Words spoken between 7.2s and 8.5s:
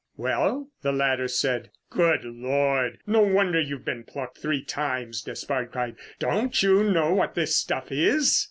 this stuff is?"